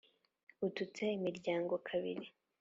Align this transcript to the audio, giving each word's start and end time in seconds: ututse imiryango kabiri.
ututse 0.67 1.03
imiryango 1.17 1.73
kabiri. 1.87 2.25